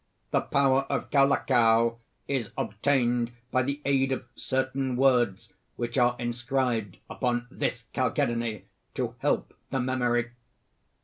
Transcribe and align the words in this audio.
"The 0.31 0.41
power 0.41 0.87
of 0.89 1.11
Kaulakau 1.11 1.99
is 2.27 2.49
obtained 2.57 3.33
by 3.51 3.61
the 3.61 3.83
aid 3.85 4.11
of 4.11 4.25
certain 4.35 4.95
words, 4.95 5.49
which 5.75 5.95
are 5.95 6.15
inscribed 6.17 6.97
upon 7.07 7.45
this 7.51 7.83
chalcedony 7.93 8.65
to 8.95 9.13
help 9.19 9.53
the 9.69 9.79
memory." 9.79 10.31